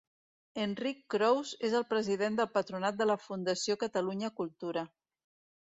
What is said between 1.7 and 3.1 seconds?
el president del Patronat de